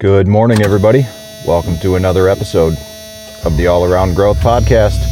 Good 0.00 0.28
morning, 0.28 0.62
everybody. 0.62 1.04
Welcome 1.44 1.76
to 1.78 1.96
another 1.96 2.28
episode 2.28 2.74
of 3.44 3.56
the 3.56 3.66
All 3.66 3.84
Around 3.84 4.14
Growth 4.14 4.38
Podcast. 4.38 5.02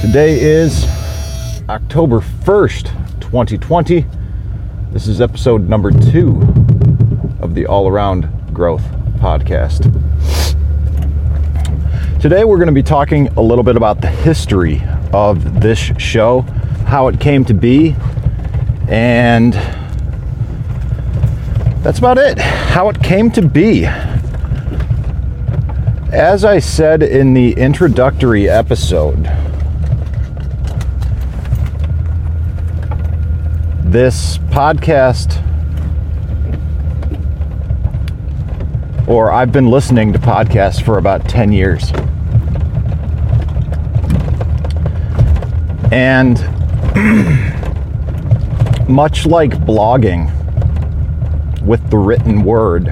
Today 0.00 0.40
is 0.40 0.84
October 1.68 2.18
1st, 2.18 3.20
2020. 3.20 4.04
This 4.90 5.06
is 5.06 5.20
episode 5.20 5.68
number 5.68 5.92
two 5.92 6.40
of 7.38 7.54
the 7.54 7.66
All 7.66 7.86
Around 7.86 8.28
Growth 8.52 8.82
Podcast. 9.20 9.84
Today, 12.20 12.42
we're 12.42 12.56
going 12.56 12.66
to 12.66 12.72
be 12.72 12.82
talking 12.82 13.28
a 13.36 13.40
little 13.40 13.62
bit 13.62 13.76
about 13.76 14.00
the 14.00 14.10
history 14.10 14.82
of 15.12 15.60
this 15.60 15.78
show, 15.78 16.40
how 16.88 17.06
it 17.06 17.20
came 17.20 17.44
to 17.44 17.54
be, 17.54 17.94
and 18.88 19.54
that's 21.84 21.98
about 21.98 22.16
it. 22.16 22.38
How 22.38 22.88
it 22.88 23.02
came 23.02 23.30
to 23.32 23.42
be. 23.42 23.84
As 26.10 26.42
I 26.42 26.58
said 26.58 27.02
in 27.02 27.34
the 27.34 27.52
introductory 27.52 28.48
episode, 28.48 29.22
this 33.84 34.38
podcast, 34.48 35.42
or 39.06 39.30
I've 39.30 39.52
been 39.52 39.68
listening 39.68 40.14
to 40.14 40.18
podcasts 40.18 40.82
for 40.82 40.96
about 40.96 41.28
10 41.28 41.52
years. 41.52 41.92
And 45.92 46.38
much 48.88 49.26
like 49.26 49.50
blogging, 49.50 50.43
with 51.64 51.88
the 51.90 51.96
written 51.96 52.44
word. 52.44 52.88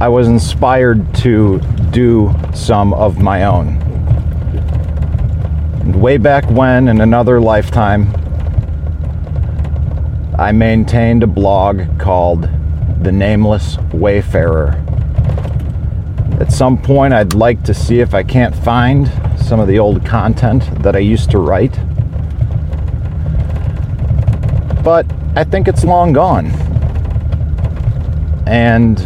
I 0.00 0.08
was 0.08 0.28
inspired 0.28 1.14
to 1.16 1.60
do 1.90 2.34
some 2.54 2.94
of 2.94 3.18
my 3.18 3.44
own. 3.44 3.78
Way 6.00 6.18
back 6.18 6.48
when, 6.50 6.88
in 6.88 7.00
another 7.00 7.40
lifetime, 7.40 8.12
I 10.38 10.52
maintained 10.52 11.24
a 11.24 11.26
blog 11.26 11.98
called 11.98 12.48
The 13.02 13.10
Nameless 13.10 13.78
Wayfarer. 13.92 14.84
At 16.38 16.52
some 16.52 16.80
point, 16.80 17.12
I'd 17.12 17.34
like 17.34 17.64
to 17.64 17.74
see 17.74 17.98
if 17.98 18.14
I 18.14 18.22
can't 18.22 18.54
find 18.54 19.10
some 19.40 19.58
of 19.58 19.66
the 19.66 19.80
old 19.80 20.04
content 20.06 20.82
that 20.84 20.94
I 20.94 21.00
used 21.00 21.30
to 21.32 21.38
write 21.38 21.76
but 24.88 25.04
I 25.36 25.44
think 25.44 25.68
it's 25.68 25.84
long 25.84 26.14
gone. 26.14 26.46
And 28.46 28.98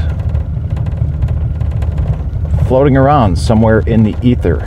floating 2.68 2.96
around 2.96 3.36
somewhere 3.36 3.80
in 3.80 4.04
the 4.04 4.14
ether. 4.22 4.60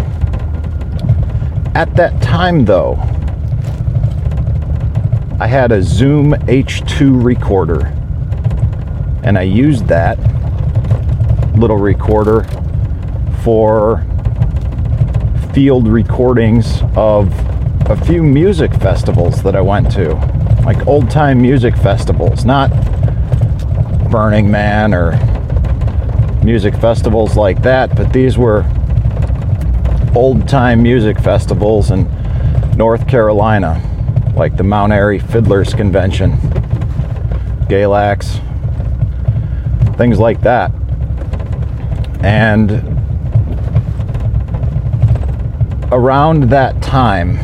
At 1.74 1.96
that 1.96 2.22
time, 2.22 2.66
though, 2.66 2.96
I 5.40 5.48
had 5.48 5.72
a 5.72 5.82
Zoom 5.82 6.34
H2 6.34 7.24
recorder, 7.24 7.94
and 9.24 9.38
I 9.38 9.44
used 9.44 9.88
that 9.88 10.20
little 11.58 11.78
recorder 11.78 12.44
for 13.42 14.06
field 15.54 15.88
recordings 15.88 16.82
of 16.98 17.32
a 17.90 17.96
few 18.06 18.22
music 18.22 18.74
festivals 18.74 19.42
that 19.44 19.56
I 19.56 19.62
went 19.62 19.90
to 19.94 20.45
like 20.66 20.88
old 20.88 21.12
time 21.12 21.40
music 21.40 21.78
festivals, 21.78 22.44
not 22.44 22.72
Burning 24.10 24.50
Man 24.50 24.94
or 24.94 25.12
music 26.44 26.74
festivals 26.76 27.38
like 27.38 27.62
that, 27.62 27.96
but 27.96 28.12
these 28.12 28.38
were 28.38 28.66
old 30.16 30.48
time 30.48 30.82
music 30.82 31.20
festivals 31.20 31.92
in 31.92 32.10
North 32.76 33.08
Carolina, 33.08 33.80
like 34.36 34.58
the 34.58 34.64
Mount 34.64 34.92
Airy 34.92 35.20
Fiddlers 35.20 35.74
Convention, 35.76 36.32
Galax, 37.68 38.42
things 39.98 40.18
like 40.18 40.42
that. 40.42 40.72
And 42.24 42.72
around 45.92 46.50
that 46.50 46.82
time, 46.82 47.38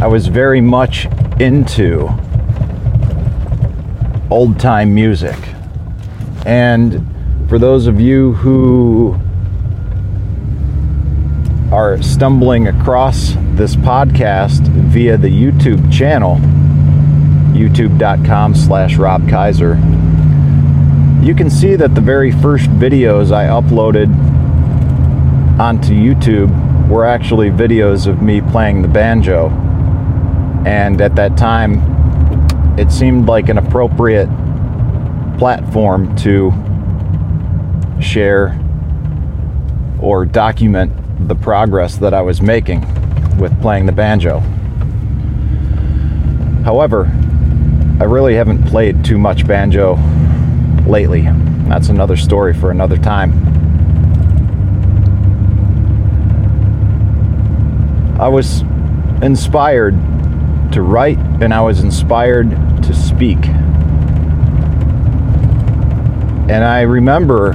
I 0.00 0.06
was 0.06 0.28
very 0.28 0.60
much 0.60 1.08
into 1.40 2.06
old 4.30 4.60
time 4.60 4.94
music. 4.94 5.36
And 6.44 7.06
for 7.48 7.58
those 7.58 7.86
of 7.86 7.98
you 7.98 8.34
who 8.34 9.18
are 11.72 12.02
stumbling 12.02 12.68
across 12.68 13.32
this 13.54 13.74
podcast 13.74 14.68
via 14.68 15.16
the 15.16 15.28
YouTube 15.28 15.90
channel, 15.90 16.36
youtube.com 17.54 18.54
slash 18.54 18.96
Rob 18.96 19.26
Kaiser, 19.26 19.76
you 21.22 21.34
can 21.34 21.48
see 21.48 21.74
that 21.74 21.94
the 21.94 22.02
very 22.02 22.32
first 22.32 22.66
videos 22.70 23.32
I 23.32 23.46
uploaded 23.46 24.10
onto 25.58 25.94
YouTube 25.94 26.88
were 26.88 27.06
actually 27.06 27.48
videos 27.50 28.06
of 28.06 28.20
me 28.20 28.42
playing 28.42 28.82
the 28.82 28.88
banjo. 28.88 29.69
And 30.66 31.00
at 31.00 31.16
that 31.16 31.36
time, 31.36 31.80
it 32.78 32.90
seemed 32.92 33.26
like 33.26 33.48
an 33.48 33.58
appropriate 33.58 34.28
platform 35.38 36.14
to 36.16 36.52
share 38.00 38.58
or 40.00 40.24
document 40.24 40.92
the 41.28 41.34
progress 41.34 41.96
that 41.96 42.14
I 42.14 42.22
was 42.22 42.40
making 42.40 42.80
with 43.38 43.58
playing 43.60 43.86
the 43.86 43.92
banjo. 43.92 44.40
However, 46.64 47.10
I 48.00 48.04
really 48.04 48.34
haven't 48.34 48.66
played 48.66 49.04
too 49.04 49.18
much 49.18 49.46
banjo 49.46 49.96
lately. 50.86 51.22
That's 51.68 51.88
another 51.88 52.16
story 52.16 52.54
for 52.54 52.70
another 52.70 52.96
time. 52.96 53.32
I 58.20 58.28
was 58.28 58.62
inspired 59.22 59.94
to 60.72 60.82
write 60.82 61.18
and 61.40 61.52
I 61.52 61.60
was 61.60 61.80
inspired 61.80 62.50
to 62.82 62.94
speak. 62.94 63.44
And 66.50 66.64
I 66.64 66.80
remember 66.82 67.54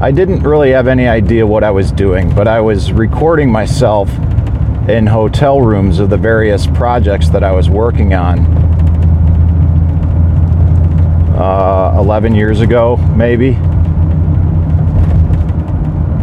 I 0.00 0.10
didn't 0.10 0.42
really 0.42 0.72
have 0.72 0.88
any 0.88 1.06
idea 1.06 1.46
what 1.46 1.64
I 1.64 1.70
was 1.70 1.92
doing, 1.92 2.34
but 2.34 2.48
I 2.48 2.60
was 2.60 2.92
recording 2.92 3.50
myself 3.50 4.10
in 4.88 5.06
hotel 5.06 5.60
rooms 5.60 5.98
of 5.98 6.10
the 6.10 6.16
various 6.16 6.66
projects 6.66 7.30
that 7.30 7.42
I 7.42 7.52
was 7.52 7.70
working 7.70 8.12
on. 8.12 8.40
Uh, 11.38 11.96
11 11.98 12.34
years 12.34 12.60
ago, 12.60 12.96
maybe. 13.16 13.52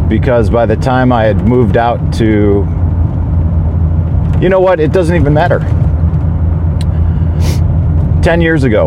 Because 0.08 0.48
by 0.48 0.66
the 0.66 0.76
time 0.76 1.10
I 1.10 1.24
had 1.24 1.48
moved 1.48 1.76
out 1.76 2.12
to, 2.14 2.66
you 4.40 4.48
know 4.48 4.60
what, 4.60 4.78
it 4.78 4.92
doesn't 4.92 5.16
even 5.16 5.32
matter. 5.32 5.58
10 8.22 8.40
years 8.40 8.62
ago, 8.62 8.86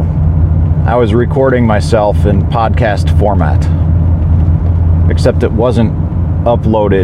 I 0.87 0.95
was 0.95 1.13
recording 1.13 1.67
myself 1.67 2.25
in 2.25 2.41
podcast 2.43 3.19
format, 3.19 3.59
except 5.11 5.43
it 5.43 5.51
wasn't 5.51 5.91
uploaded 6.45 7.03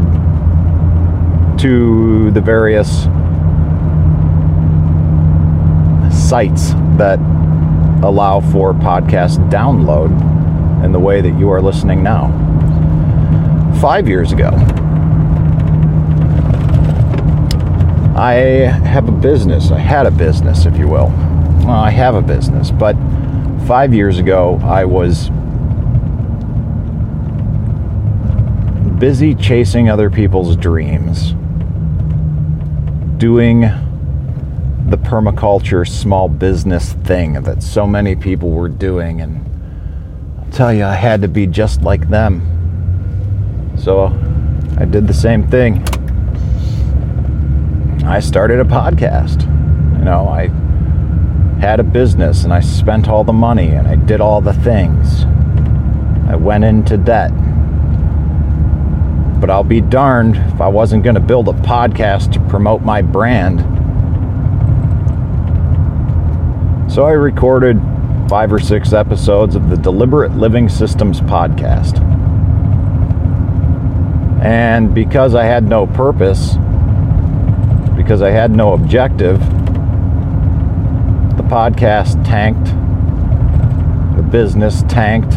to 1.60 2.32
the 2.32 2.40
various 2.40 3.04
sites 6.30 6.70
that 6.96 7.20
allow 8.02 8.40
for 8.40 8.72
podcast 8.76 9.50
download 9.50 10.12
in 10.86 10.94
the 10.94 11.00
way 11.00 11.20
that 11.20 11.38
you 11.38 11.50
are 11.50 11.62
listening 11.62 12.02
now. 12.02 12.30
Five 13.82 14.08
years 14.08 14.32
ago, 14.32 14.52
I 18.16 18.36
have 18.86 19.10
a 19.10 19.12
business. 19.12 19.70
I 19.70 19.80
had 19.80 20.06
a 20.06 20.12
business, 20.12 20.66
if 20.66 20.78
you 20.78 20.88
will 20.88 21.12
well, 21.72 21.80
I 21.80 21.90
have 21.92 22.16
a 22.16 22.22
business, 22.22 22.70
but 22.70 22.98
five 23.66 23.94
years 23.94 24.18
ago, 24.20 24.60
I 24.62 24.84
was 24.84 25.30
busy 29.00 29.34
chasing 29.36 29.90
other 29.90 30.10
people's 30.10 30.58
dreams, 30.58 31.32
doing 33.18 33.62
the 33.62 34.98
permaculture 34.98 35.88
small 35.88 36.28
business 36.28 36.92
thing 36.92 37.42
that 37.44 37.64
so 37.64 37.88
many 37.88 38.18
people 38.18 38.50
were 38.50 38.68
doing. 38.68 39.22
And 39.22 39.40
I'll 40.40 40.52
tell 40.52 40.74
you, 40.74 40.84
I 40.84 40.96
had 40.96 41.22
to 41.22 41.30
be 41.30 41.48
just 41.48 41.84
like 41.84 42.10
them. 42.10 42.42
So 43.80 44.08
I 44.78 44.84
did 44.84 45.08
the 45.08 45.14
same 45.14 45.48
thing. 45.48 45.84
I 48.04 48.20
started 48.20 48.60
a 48.60 48.66
podcast. 48.66 49.44
You 49.98 50.04
know, 50.04 50.28
I 50.28 50.50
had 51.62 51.80
a 51.80 51.84
business 51.84 52.44
and 52.44 52.52
I 52.52 52.60
spent 52.60 53.08
all 53.08 53.24
the 53.24 53.34
money 53.34 53.68
and 53.68 53.88
I 53.88 53.94
did 53.94 54.20
all 54.20 54.42
the 54.42 54.52
things. 54.52 55.26
I 56.28 56.36
went 56.36 56.64
into 56.64 56.98
debt. 56.98 57.30
But 59.40 59.52
I'll 59.52 59.64
be 59.64 59.80
darned 59.80 60.38
if 60.38 60.60
I 60.60 60.68
wasn't 60.68 61.04
going 61.04 61.14
to 61.14 61.22
build 61.22 61.48
a 61.48 61.54
podcast 61.54 62.34
to 62.34 62.40
promote 62.50 62.82
my 62.82 63.04
brand. 63.04 63.60
So 66.92 67.06
I 67.06 67.12
recorded 67.12 67.80
five 68.28 68.52
or 68.52 68.60
six 68.60 68.92
episodes 68.92 69.54
of 69.56 69.70
the 69.70 69.78
Deliberate 69.78 70.32
Living 70.32 70.68
Systems 70.68 71.22
podcast. 71.22 72.02
And 74.44 74.96
because 74.96 75.36
I 75.36 75.44
had 75.44 75.64
no 75.64 75.86
purpose, 75.86 76.56
because 77.96 78.24
I 78.24 78.32
had 78.32 78.50
no 78.50 78.74
objective, 78.74 79.40
podcast 81.52 82.24
tanked, 82.24 82.68
the 84.16 84.24
business 84.24 84.84
tanked, 84.84 85.34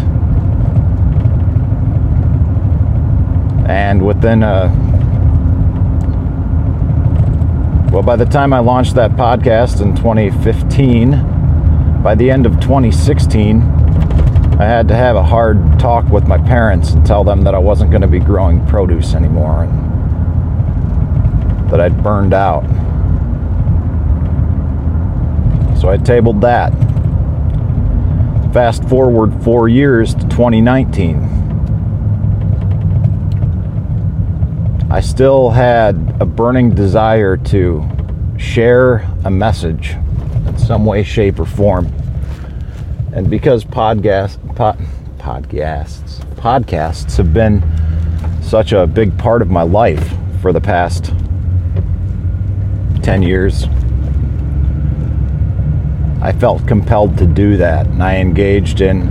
and 3.69 4.07
within 4.07 4.45
a 4.45 4.69
well, 7.93 8.05
by 8.05 8.15
the 8.15 8.27
time 8.27 8.53
I 8.53 8.61
launched 8.61 8.95
that 8.95 9.11
podcast 9.13 9.83
in 9.83 9.97
2015, 9.97 12.01
by 12.01 12.15
the 12.15 12.31
end 12.31 12.47
of 12.47 12.61
2016, 12.61 13.61
I 14.61 14.65
had 14.65 14.87
to 14.87 14.95
have 14.95 15.17
a 15.17 15.23
hard 15.25 15.81
talk 15.81 16.09
with 16.11 16.29
my 16.29 16.39
parents 16.39 16.93
and 16.93 17.05
tell 17.05 17.25
them 17.25 17.43
that 17.43 17.57
I 17.57 17.59
wasn't 17.59 17.91
going 17.91 18.03
to 18.03 18.07
be 18.07 18.21
growing 18.21 18.65
produce 18.69 19.15
anymore 19.15 19.65
and 19.65 19.73
that 21.73 21.81
I'd 21.81 22.05
burned 22.05 22.35
out. 22.35 22.63
So 25.85 25.91
I 25.91 25.99
tabled 25.99 26.41
that. 26.41 26.73
Fast 28.55 28.89
forward 28.89 29.45
four 29.45 29.69
years 29.69 30.15
to 30.15 30.21
2019. 30.29 31.19
I 34.91 35.01
still 35.01 35.51
had 35.51 36.17
a 36.21 36.25
burning 36.25 36.71
desire 36.71 37.37
to 37.37 37.87
share 38.39 39.07
a 39.27 39.31
message 39.31 39.91
in 40.47 40.57
some 40.57 40.87
way, 40.87 41.03
shape, 41.03 41.39
or 41.39 41.45
form. 41.45 41.93
And 43.13 43.29
because 43.29 43.63
podcast, 43.63 44.39
pod, 44.57 44.79
podcasts, 45.19 46.25
podcasts 46.37 47.19
have 47.19 47.35
been 47.35 47.63
such 48.43 48.73
a 48.73 48.87
big 48.87 49.19
part 49.19 49.43
of 49.43 49.51
my 49.51 49.65
life 49.65 50.15
for 50.41 50.51
the 50.51 50.63
past 50.63 51.13
10 53.03 53.21
years, 53.21 53.67
I 56.25 56.33
felt 56.33 56.67
compelled 56.67 57.19
to 57.19 57.27
do 57.27 57.59
that. 57.59 57.87
And 57.87 58.03
I 58.03 58.17
engaged 58.17 58.81
in 58.81 59.03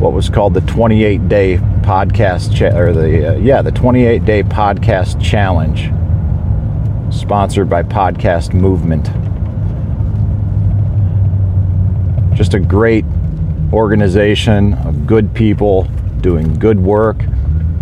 what 0.00 0.14
was 0.14 0.30
called 0.30 0.54
the 0.54 0.62
28 0.62 1.28
day 1.28 1.58
podcast, 1.82 2.56
cha- 2.56 2.74
or 2.74 2.94
the, 2.94 3.32
uh, 3.32 3.38
yeah, 3.38 3.60
the 3.60 3.70
28 3.70 4.24
day 4.24 4.42
podcast 4.42 5.22
challenge, 5.22 5.92
sponsored 7.14 7.68
by 7.68 7.82
Podcast 7.82 8.54
Movement. 8.54 9.10
Just 12.34 12.54
a 12.54 12.58
great 12.58 13.04
organization 13.70 14.72
of 14.72 15.06
good 15.06 15.34
people 15.34 15.82
doing 16.22 16.54
good 16.54 16.80
work. 16.80 17.22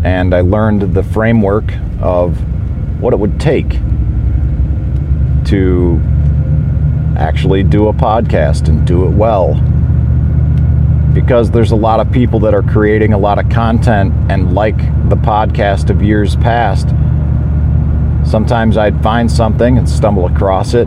And 0.02 0.34
I 0.34 0.40
learned 0.40 0.94
the 0.94 1.05
framework 1.05 1.72
of 2.00 2.37
what 3.00 3.12
it 3.12 3.20
would 3.20 3.38
take 3.38 3.78
to 5.44 6.00
actually 7.19 7.65
do 7.65 7.88
a 7.88 7.93
podcast 7.93 8.69
and 8.69 8.87
do 8.87 9.05
it 9.05 9.11
well. 9.11 9.55
Because 11.12 11.50
there's 11.50 11.73
a 11.73 11.76
lot 11.76 11.99
of 12.00 12.12
people 12.12 12.38
that 12.41 12.55
are 12.55 12.62
creating 12.62 13.12
a 13.12 13.19
lot 13.19 13.38
of 13.38 13.50
content, 13.50 14.15
and 14.31 14.55
like 14.55 14.76
the 15.09 15.17
podcast 15.17 15.91
of 15.91 16.00
years 16.03 16.37
past, 16.37 16.88
sometimes 18.29 18.76
I'd 18.76 19.03
find 19.03 19.31
something 19.31 19.79
and 19.79 19.88
stumble 19.88 20.26
across 20.26 20.75
it, 20.75 20.87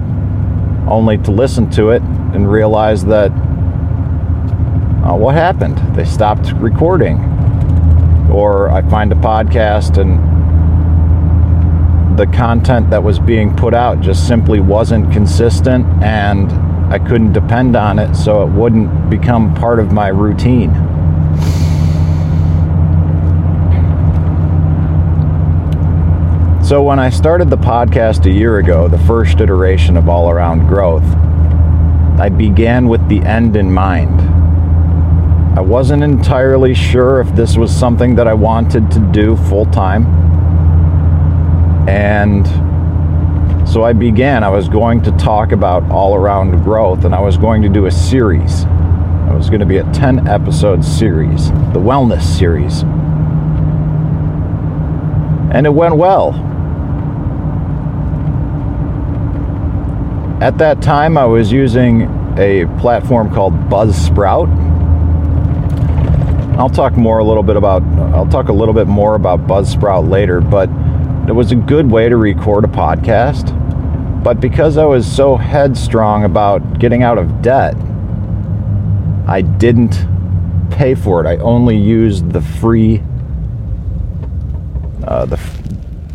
only 0.88 1.18
to 1.20 1.32
listen 1.32 1.70
to 1.72 1.90
it 1.90 2.02
and 2.02 2.50
realize 2.50 3.04
that, 3.06 3.32
oh, 5.06 5.16
what 5.16 5.36
happened? 5.36 5.78
They 5.96 6.06
stopped 6.06 6.54
recording. 6.54 7.18
Or 8.32 8.70
I 8.70 8.82
find 8.90 9.12
a 9.12 9.16
podcast 9.16 9.98
and 9.98 10.20
the 12.22 12.28
content 12.28 12.88
that 12.92 13.02
was 13.02 13.18
being 13.18 13.56
put 13.56 13.74
out 13.74 14.00
just 14.00 14.28
simply 14.28 14.60
wasn't 14.60 15.12
consistent 15.12 15.84
and 16.04 16.52
I 16.94 17.00
couldn't 17.00 17.34
depend 17.34 17.76
on 17.76 17.98
it 17.98 18.14
so 18.14 18.44
it 18.44 18.50
wouldn't 18.52 19.10
become 19.10 19.56
part 19.56 19.80
of 19.80 19.92
my 19.92 20.10
routine. 20.10 20.72
So, 26.64 26.84
when 26.84 27.00
I 27.00 27.10
started 27.10 27.50
the 27.50 27.58
podcast 27.58 28.28
a 28.28 28.32
year 28.32 28.60
ago, 28.60 28.88
the 28.88 29.00
first 29.00 29.42
iteration 29.42 29.98
of 29.98 30.08
All 30.08 30.30
Around 30.30 30.68
Growth, 30.68 31.16
I 32.20 32.30
began 32.30 32.88
with 32.88 33.10
the 33.10 33.22
end 33.22 33.56
in 33.56 33.74
mind. 33.74 34.22
I 35.58 35.62
wasn't 35.62 36.04
entirely 36.04 36.76
sure 36.76 37.20
if 37.20 37.36
this 37.36 37.58
was 37.58 37.76
something 37.76 38.14
that 38.14 38.28
I 38.28 38.36
wanted 38.36 38.92
to 38.92 39.00
do 39.12 39.36
full 39.38 39.66
time. 39.66 40.21
And 41.88 42.48
so 43.68 43.84
I 43.84 43.94
began. 43.94 44.44
I 44.44 44.50
was 44.50 44.68
going 44.68 45.02
to 45.04 45.12
talk 45.14 45.52
about 45.52 45.90
all 45.90 46.16
around 46.16 46.62
growth 46.64 47.06
and 47.06 47.16
I 47.16 47.22
was 47.22 47.38
going 47.38 47.62
to 47.62 47.70
do 47.70 47.86
a 47.86 47.92
series. 47.92 48.64
It 48.64 49.34
was 49.34 49.50
going 49.50 49.62
to 49.62 49.66
be 49.66 49.78
a 49.78 49.84
10 49.94 50.28
episode 50.28 50.84
series, 50.84 51.50
the 51.50 51.80
wellness 51.80 52.24
series. 52.24 52.82
And 55.54 55.66
it 55.66 55.74
went 55.74 55.96
well. 55.96 56.34
At 60.42 60.58
that 60.58 60.82
time, 60.82 61.18
I 61.18 61.26
was 61.26 61.52
using 61.52 62.04
a 62.38 62.66
platform 62.80 63.34
called 63.34 63.54
Buzzsprout. 63.70 64.50
I'll 66.58 66.70
talk 66.70 66.94
more 66.94 67.20
a 67.20 67.24
little 67.24 67.44
bit 67.44 67.56
about 67.56 67.84
I'll 68.14 68.28
talk 68.28 68.50
a 68.50 68.54
little 68.54 68.74
bit 68.74 68.88
more 68.88 69.16
about 69.16 69.48
Buzzsprout 69.48 70.10
later, 70.10 70.42
but 70.42 70.68
it 71.32 71.34
was 71.34 71.54
a 71.54 71.56
good 71.56 71.90
way 71.90 72.10
to 72.10 72.18
record 72.18 72.66
a 72.66 72.68
podcast. 72.68 73.58
But 74.22 74.42
because 74.42 74.78
I 74.78 74.84
was 74.84 75.10
so 75.10 75.38
headstrong 75.38 76.26
about 76.26 76.78
getting 76.78 77.04
out 77.04 77.18
of 77.18 77.42
debt, 77.42 77.74
I 79.28 79.42
didn't 79.42 80.06
pay 80.72 80.94
for 80.94 81.24
it. 81.24 81.28
I 81.28 81.38
only 81.38 81.78
used 81.78 82.34
the 82.34 82.42
free 82.42 83.02
uh, 85.08 85.26
the 85.26 85.40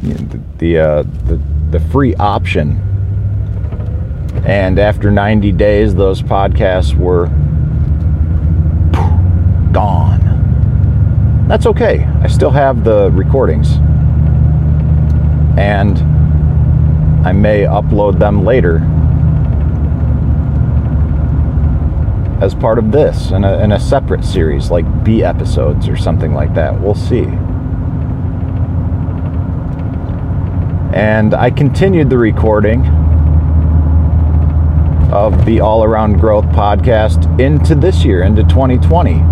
you 0.02 0.10
know, 0.10 0.16
the 0.16 0.40
the, 0.58 0.78
uh, 0.78 1.02
the 1.24 1.40
the 1.70 1.80
free 1.88 2.14
option 2.16 2.82
and 4.44 4.78
after 4.78 5.10
90 5.10 5.50
days, 5.52 5.94
those 5.94 6.20
podcasts 6.20 6.94
were 6.94 7.28
gone. 9.72 10.20
That's 11.48 11.64
okay. 11.64 12.04
I 12.22 12.26
still 12.26 12.50
have 12.50 12.84
the 12.84 13.10
recordings. 13.12 13.78
And 15.56 15.98
I 17.26 17.32
may 17.32 17.62
upload 17.62 18.18
them 18.18 18.44
later 18.44 18.76
as 22.40 22.54
part 22.54 22.78
of 22.78 22.92
this 22.92 23.30
in 23.30 23.44
a, 23.44 23.58
in 23.58 23.72
a 23.72 23.80
separate 23.80 24.24
series, 24.24 24.70
like 24.70 24.84
B 25.02 25.24
episodes 25.24 25.88
or 25.88 25.96
something 25.96 26.34
like 26.34 26.54
that. 26.54 26.78
We'll 26.80 26.94
see. 26.94 27.24
And 30.94 31.34
I 31.34 31.50
continued 31.50 32.10
the 32.10 32.18
recording 32.18 32.86
of 35.12 35.44
the 35.46 35.60
All 35.60 35.82
Around 35.82 36.20
Growth 36.20 36.46
podcast 36.46 37.40
into 37.40 37.74
this 37.74 38.04
year, 38.04 38.22
into 38.22 38.42
2020. 38.44 39.22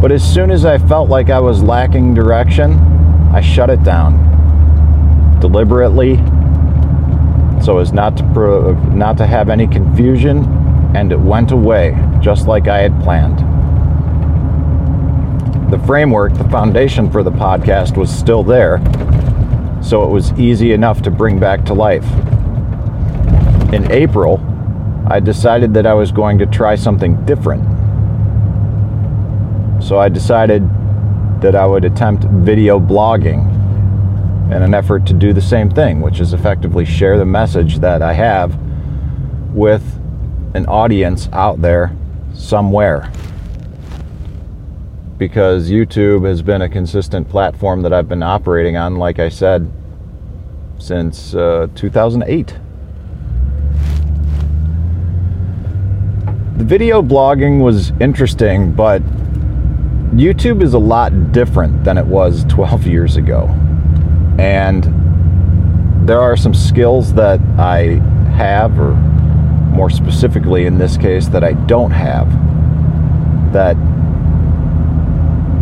But 0.00 0.12
as 0.12 0.22
soon 0.22 0.50
as 0.50 0.64
I 0.64 0.78
felt 0.78 1.08
like 1.08 1.28
I 1.28 1.40
was 1.40 1.62
lacking 1.62 2.14
direction, 2.14 2.78
I 3.34 3.40
shut 3.40 3.70
it 3.70 3.82
down 3.82 4.25
deliberately 5.46 6.16
so 7.62 7.78
as 7.78 7.92
not 7.92 8.16
to 8.16 8.24
pro- 8.32 8.74
not 8.94 9.16
to 9.16 9.26
have 9.26 9.48
any 9.48 9.66
confusion 9.66 10.44
and 10.94 11.12
it 11.12 11.18
went 11.18 11.52
away 11.52 11.96
just 12.20 12.46
like 12.46 12.68
I 12.68 12.78
had 12.78 13.00
planned. 13.02 13.38
The 15.70 15.78
framework, 15.86 16.34
the 16.34 16.48
foundation 16.48 17.10
for 17.10 17.22
the 17.22 17.30
podcast 17.30 17.96
was 17.96 18.10
still 18.10 18.42
there, 18.42 18.78
so 19.82 20.04
it 20.04 20.10
was 20.10 20.32
easy 20.38 20.72
enough 20.72 21.02
to 21.02 21.10
bring 21.10 21.38
back 21.38 21.64
to 21.66 21.74
life. 21.74 22.06
In 23.72 23.90
April, 23.90 24.40
I 25.08 25.20
decided 25.20 25.74
that 25.74 25.86
I 25.86 25.94
was 25.94 26.12
going 26.12 26.38
to 26.38 26.46
try 26.46 26.76
something 26.76 27.24
different. 27.24 27.64
So 29.82 29.98
I 29.98 30.08
decided 30.08 30.68
that 31.40 31.54
I 31.54 31.66
would 31.66 31.84
attempt 31.84 32.24
video 32.24 32.80
blogging 32.80 33.55
in 34.50 34.62
an 34.62 34.74
effort 34.74 35.04
to 35.06 35.12
do 35.12 35.32
the 35.32 35.40
same 35.40 35.68
thing, 35.68 36.00
which 36.00 36.20
is 36.20 36.32
effectively 36.32 36.84
share 36.84 37.18
the 37.18 37.24
message 37.24 37.80
that 37.80 38.00
I 38.00 38.12
have 38.12 38.56
with 39.52 39.82
an 40.54 40.66
audience 40.66 41.28
out 41.32 41.60
there 41.60 41.94
somewhere. 42.32 43.10
Because 45.18 45.68
YouTube 45.68 46.28
has 46.28 46.42
been 46.42 46.62
a 46.62 46.68
consistent 46.68 47.28
platform 47.28 47.82
that 47.82 47.92
I've 47.92 48.08
been 48.08 48.22
operating 48.22 48.76
on, 48.76 48.96
like 48.96 49.18
I 49.18 49.30
said, 49.30 49.68
since 50.78 51.34
uh, 51.34 51.66
2008. 51.74 52.54
The 56.56 56.64
video 56.64 57.02
blogging 57.02 57.60
was 57.60 57.90
interesting, 58.00 58.72
but 58.72 59.02
YouTube 60.14 60.62
is 60.62 60.74
a 60.74 60.78
lot 60.78 61.32
different 61.32 61.82
than 61.82 61.98
it 61.98 62.06
was 62.06 62.44
12 62.44 62.86
years 62.86 63.16
ago. 63.16 63.54
And 64.38 66.06
there 66.06 66.20
are 66.20 66.36
some 66.36 66.54
skills 66.54 67.14
that 67.14 67.40
I 67.58 68.00
have, 68.36 68.78
or 68.78 68.94
more 69.74 69.90
specifically 69.90 70.66
in 70.66 70.78
this 70.78 70.96
case, 70.96 71.28
that 71.28 71.42
I 71.42 71.52
don't 71.52 71.90
have, 71.90 72.30
that 73.52 73.76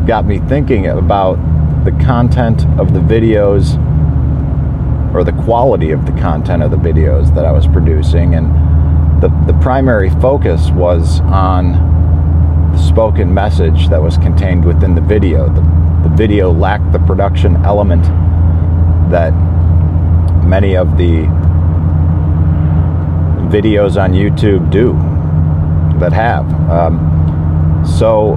got 0.06 0.26
me 0.26 0.38
thinking 0.38 0.86
about 0.86 1.36
the 1.84 1.92
content 1.92 2.66
of 2.78 2.92
the 2.92 3.00
videos 3.00 3.78
or 5.14 5.22
the 5.22 5.32
quality 5.44 5.92
of 5.92 6.04
the 6.06 6.12
content 6.20 6.62
of 6.62 6.70
the 6.70 6.76
videos 6.76 7.34
that 7.34 7.44
I 7.44 7.52
was 7.52 7.66
producing. 7.66 8.34
And 8.34 8.52
the, 9.22 9.28
the 9.46 9.58
primary 9.60 10.10
focus 10.10 10.70
was 10.70 11.20
on 11.20 12.72
the 12.72 12.78
spoken 12.78 13.32
message 13.32 13.88
that 13.88 14.02
was 14.02 14.18
contained 14.18 14.64
within 14.64 14.94
the 14.94 15.00
video. 15.00 15.46
The, 15.48 15.60
the 16.08 16.14
video 16.16 16.52
lacked 16.52 16.92
the 16.92 16.98
production 16.98 17.56
element 17.64 18.04
that 19.10 19.32
many 20.44 20.76
of 20.76 20.96
the 20.96 21.26
videos 23.48 24.02
on 24.02 24.12
YouTube 24.12 24.70
do 24.70 24.92
that 25.98 26.12
have. 26.12 26.46
Um, 26.70 27.84
so, 27.86 28.34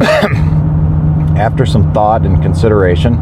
after 1.36 1.64
some 1.64 1.92
thought 1.92 2.22
and 2.22 2.42
consideration, 2.42 3.14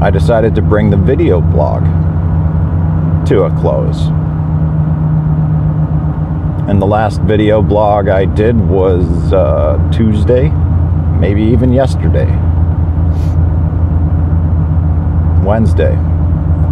I 0.00 0.10
decided 0.10 0.54
to 0.56 0.62
bring 0.62 0.90
the 0.90 0.96
video 0.96 1.40
blog 1.40 1.82
to 3.28 3.44
a 3.44 3.60
close. 3.60 4.08
And 6.68 6.82
the 6.82 6.86
last 6.86 7.20
video 7.22 7.62
blog 7.62 8.08
I 8.08 8.24
did 8.24 8.56
was 8.56 9.32
uh, 9.32 9.78
Tuesday, 9.92 10.50
maybe 11.18 11.42
even 11.42 11.72
yesterday. 11.72 12.26
Wednesday, 15.46 15.94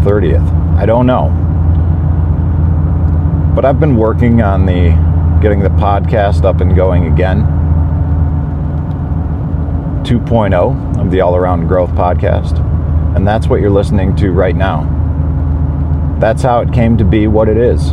30th. 0.02 0.76
I 0.76 0.84
don't 0.84 1.06
know. 1.06 1.30
But 3.54 3.64
I've 3.64 3.78
been 3.78 3.96
working 3.96 4.42
on 4.42 4.66
the 4.66 4.90
getting 5.40 5.60
the 5.60 5.68
podcast 5.68 6.44
up 6.44 6.60
and 6.60 6.74
going 6.74 7.06
again. 7.06 7.42
2.0 10.02 11.00
of 11.00 11.10
the 11.12 11.20
All 11.20 11.36
Around 11.36 11.68
Growth 11.68 11.90
podcast. 11.90 12.58
And 13.14 13.24
that's 13.26 13.46
what 13.46 13.60
you're 13.60 13.70
listening 13.70 14.16
to 14.16 14.32
right 14.32 14.56
now. 14.56 14.90
That's 16.18 16.42
how 16.42 16.60
it 16.60 16.72
came 16.72 16.96
to 16.98 17.04
be 17.04 17.28
what 17.28 17.48
it 17.48 17.56
is. 17.56 17.92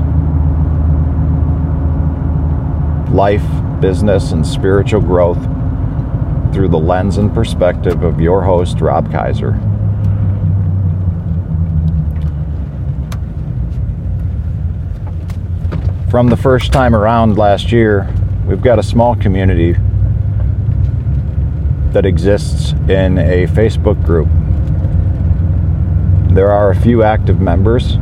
Life, 3.14 3.46
business, 3.82 4.32
and 4.32 4.46
spiritual 4.46 5.02
growth 5.02 5.44
through 6.54 6.70
the 6.70 6.80
lens 6.80 7.18
and 7.18 7.32
perspective 7.32 8.02
of 8.02 8.20
your 8.20 8.42
host, 8.42 8.82
Rob 8.82 9.12
Kaiser. 9.12 9.60
From 16.12 16.28
the 16.28 16.36
first 16.36 16.74
time 16.74 16.94
around 16.94 17.38
last 17.38 17.72
year, 17.72 18.14
we've 18.46 18.62
got 18.62 18.78
a 18.78 18.84
small 18.84 19.16
community 19.16 19.78
that 21.94 22.06
exists 22.06 22.74
in 22.90 23.18
a 23.18 23.48
Facebook 23.48 24.04
group. 24.04 24.28
There 26.36 26.52
are 26.52 26.70
a 26.70 26.76
few 26.76 27.02
active 27.02 27.40
members, 27.40 27.94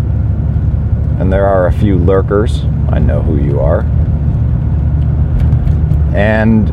and 1.19 1.31
there 1.31 1.45
are 1.45 1.67
a 1.67 1.71
few 1.71 1.99
lurkers. 1.99 2.63
I 2.89 2.97
know 2.97 3.21
who 3.21 3.37
you 3.37 3.59
are. 3.59 3.81
And 6.15 6.67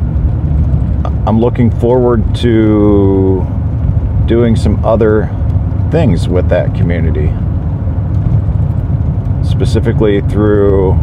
I'm 1.28 1.38
looking 1.38 1.70
forward 1.70 2.34
to 2.36 3.44
doing 4.24 4.56
some 4.56 4.82
other 4.86 5.26
things 5.90 6.30
with 6.30 6.48
that 6.48 6.74
community, 6.74 7.28
specifically 9.46 10.22
through 10.22 10.98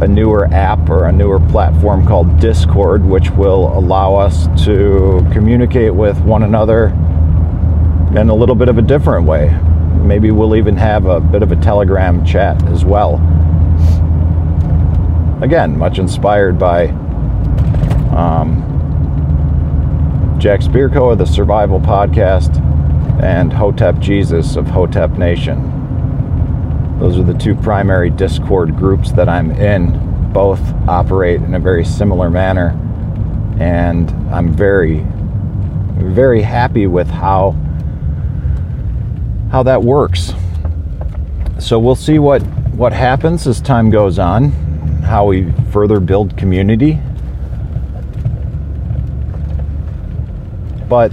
a 0.00 0.08
newer 0.08 0.46
app 0.46 0.88
or 0.88 1.06
a 1.06 1.12
newer 1.12 1.38
platform 1.38 2.06
called 2.06 2.40
Discord, 2.40 3.04
which 3.04 3.30
will 3.30 3.76
allow 3.76 4.14
us 4.14 4.46
to 4.64 5.26
communicate 5.32 5.94
with 5.94 6.18
one 6.20 6.42
another 6.42 6.86
in 8.18 8.28
a 8.28 8.34
little 8.34 8.54
bit 8.54 8.68
of 8.68 8.78
a 8.78 8.82
different 8.82 9.26
way. 9.26 9.50
Maybe 10.02 10.30
we'll 10.30 10.56
even 10.56 10.76
have 10.76 11.04
a 11.04 11.20
bit 11.20 11.42
of 11.42 11.52
a 11.52 11.56
Telegram 11.56 12.24
chat 12.24 12.62
as 12.68 12.84
well. 12.84 13.16
Again, 15.42 15.78
much 15.78 15.98
inspired 15.98 16.58
by 16.58 16.86
um, 18.16 18.66
Jack 20.38 20.60
Spirko 20.60 21.12
of 21.12 21.18
the 21.18 21.26
Survival 21.26 21.78
Podcast 21.78 22.58
and 23.22 23.52
Hotep 23.52 23.98
Jesus 23.98 24.56
of 24.56 24.66
Hotep 24.66 25.12
Nation. 25.18 25.79
Those 27.00 27.16
are 27.16 27.22
the 27.22 27.32
two 27.32 27.54
primary 27.54 28.10
Discord 28.10 28.76
groups 28.76 29.10
that 29.12 29.26
I'm 29.26 29.52
in. 29.52 30.32
Both 30.34 30.60
operate 30.86 31.40
in 31.40 31.54
a 31.54 31.58
very 31.58 31.82
similar 31.82 32.28
manner, 32.28 32.78
and 33.58 34.10
I'm 34.30 34.52
very, 34.52 35.02
very 35.96 36.42
happy 36.42 36.86
with 36.86 37.08
how 37.08 37.52
how 39.50 39.62
that 39.62 39.82
works. 39.82 40.34
So 41.58 41.78
we'll 41.78 41.94
see 41.94 42.18
what 42.18 42.42
what 42.76 42.92
happens 42.92 43.46
as 43.46 43.62
time 43.62 43.88
goes 43.88 44.18
on, 44.18 44.50
how 45.02 45.24
we 45.24 45.50
further 45.72 46.00
build 46.00 46.36
community. 46.36 47.00
But 50.86 51.12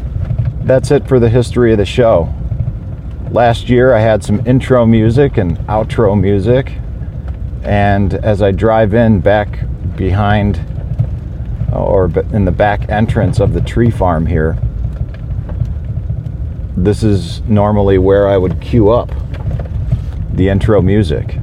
that's 0.64 0.92
it 0.92 1.08
for 1.08 1.18
the 1.18 1.30
history 1.30 1.72
of 1.72 1.78
the 1.78 1.86
show. 1.86 2.34
Last 3.32 3.68
year 3.68 3.94
I 3.94 4.00
had 4.00 4.24
some 4.24 4.46
intro 4.48 4.86
music 4.86 5.38
and 5.38 5.58
outro 5.68 6.20
music, 6.20 6.72
and 7.62 8.14
as 8.14 8.42
I 8.42 8.52
drive 8.52 8.94
in 8.94 9.20
back 9.20 9.60
behind 9.98 10.62
or 11.74 12.06
in 12.32 12.46
the 12.46 12.54
back 12.54 12.88
entrance 12.88 13.42
of 13.42 13.52
the 13.52 13.60
tree 13.60 13.92
farm 13.92 14.26
here, 14.28 14.58
this 16.78 17.04
is 17.04 17.42
normally 17.42 17.98
where 17.98 18.30
I 18.30 18.38
would 18.38 18.62
queue 18.62 18.92
up 18.92 19.12
the 20.32 20.48
intro 20.48 20.82
music 20.82 21.38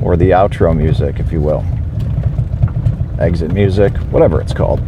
or 0.00 0.16
the 0.16 0.30
outro 0.30 0.76
music, 0.76 1.18
if 1.18 1.32
you 1.32 1.40
will. 1.40 1.64
Exit 3.18 3.52
music, 3.52 3.92
whatever 4.12 4.40
it's 4.40 4.54
called. 4.54 4.80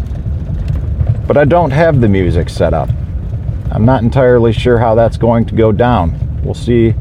But 1.27 1.37
I 1.37 1.45
don't 1.45 1.73
have 1.73 2.01
the 2.01 2.09
music 2.09 2.49
set 2.49 2.73
up. 2.73 2.89
I'm 3.71 3.85
not 3.85 4.03
entirely 4.03 4.53
sure 4.53 4.79
how 4.79 4.95
that's 4.95 5.17
going 5.17 5.47
to 5.47 5.55
go 5.55 5.73
down. 5.73 6.43
We'll 6.43 6.55
see. 6.55 6.95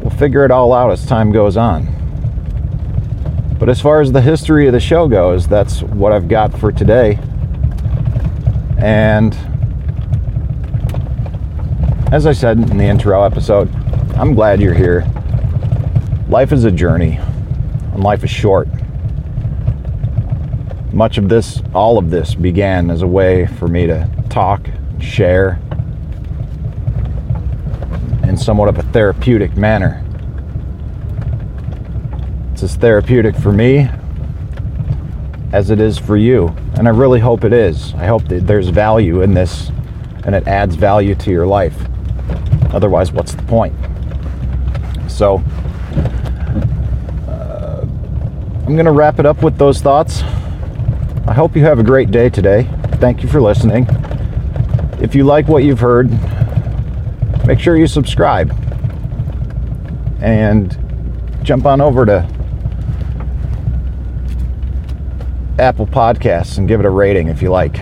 We'll 0.00 0.10
figure 0.10 0.44
it 0.44 0.50
all 0.50 0.72
out 0.72 0.90
as 0.90 1.06
time 1.06 1.30
goes 1.32 1.56
on. 1.56 1.96
But 3.58 3.68
as 3.68 3.80
far 3.80 4.00
as 4.00 4.10
the 4.10 4.22
history 4.22 4.66
of 4.66 4.72
the 4.72 4.80
show 4.80 5.06
goes, 5.06 5.46
that's 5.46 5.82
what 5.82 6.12
I've 6.12 6.28
got 6.28 6.58
for 6.58 6.72
today. 6.72 7.18
And 8.78 9.34
as 12.10 12.26
I 12.26 12.32
said 12.32 12.58
in 12.58 12.78
the 12.78 12.84
intro 12.84 13.22
episode, 13.22 13.72
I'm 14.16 14.34
glad 14.34 14.60
you're 14.60 14.74
here. 14.74 15.06
Life 16.28 16.52
is 16.52 16.64
a 16.64 16.70
journey, 16.70 17.20
and 17.92 18.02
life 18.02 18.24
is 18.24 18.30
short. 18.30 18.68
Much 20.92 21.18
of 21.18 21.28
this, 21.28 21.62
all 21.74 21.98
of 21.98 22.10
this, 22.10 22.34
began 22.34 22.90
as 22.90 23.02
a 23.02 23.06
way 23.06 23.46
for 23.46 23.68
me 23.68 23.86
to 23.86 24.08
talk 24.30 24.66
share 25.00 25.60
in 28.22 28.36
somewhat 28.36 28.68
of 28.68 28.78
a 28.78 28.82
therapeutic 28.82 29.56
manner. 29.56 30.04
It's 32.52 32.62
as 32.62 32.76
therapeutic 32.76 33.34
for 33.36 33.52
me 33.52 33.88
as 35.52 35.70
it 35.70 35.80
is 35.80 35.98
for 35.98 36.16
you. 36.16 36.54
And 36.74 36.86
I 36.86 36.92
really 36.92 37.20
hope 37.20 37.44
it 37.44 37.52
is. 37.52 37.92
I 37.94 38.06
hope 38.06 38.28
that 38.28 38.46
there's 38.46 38.68
value 38.68 39.22
in 39.22 39.34
this 39.34 39.70
and 40.24 40.34
it 40.34 40.46
adds 40.46 40.76
value 40.76 41.14
to 41.16 41.30
your 41.30 41.46
life. 41.46 41.76
Otherwise, 42.72 43.12
what's 43.12 43.34
the 43.34 43.42
point? 43.42 43.74
So, 45.08 45.38
uh, 47.26 47.80
I'm 48.66 48.74
going 48.74 48.84
to 48.84 48.92
wrap 48.92 49.18
it 49.18 49.26
up 49.26 49.42
with 49.42 49.58
those 49.58 49.80
thoughts. 49.80 50.22
I 51.26 51.32
hope 51.32 51.56
you 51.56 51.64
have 51.64 51.78
a 51.78 51.82
great 51.82 52.10
day 52.10 52.30
today. 52.30 52.68
Thank 53.00 53.22
you 53.22 53.28
for 53.28 53.40
listening. 53.40 53.86
If 55.00 55.14
you 55.14 55.24
like 55.24 55.48
what 55.48 55.64
you've 55.64 55.80
heard, 55.80 56.10
make 57.46 57.58
sure 57.58 57.76
you 57.76 57.86
subscribe. 57.86 58.54
and 60.20 60.76
jump 61.42 61.64
on 61.64 61.80
over 61.80 62.04
to 62.04 62.28
Apple 65.58 65.86
Podcasts 65.86 66.58
and 66.58 66.68
give 66.68 66.80
it 66.80 66.86
a 66.86 66.90
rating 66.90 67.28
if 67.28 67.40
you 67.42 67.50
like. 67.50 67.78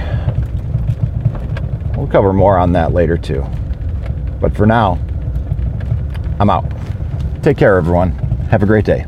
We'll 1.96 2.06
cover 2.06 2.32
more 2.32 2.58
on 2.58 2.72
that 2.72 2.92
later 2.92 3.16
too. 3.18 3.44
But 4.40 4.56
for 4.56 4.66
now, 4.66 5.00
I'm 6.38 6.50
out. 6.50 6.64
Take 7.42 7.56
care, 7.56 7.76
everyone. 7.76 8.12
Have 8.50 8.62
a 8.62 8.66
great 8.66 8.84
day. 8.84 9.04